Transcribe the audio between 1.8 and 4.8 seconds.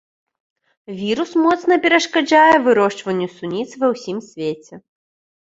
перашкаджае вырошчванню суніц ва ўсім свеце.